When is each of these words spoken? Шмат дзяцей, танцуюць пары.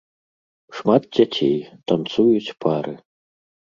Шмат 0.77 1.03
дзяцей, 1.15 1.55
танцуюць 1.93 2.55
пары. 2.67 2.93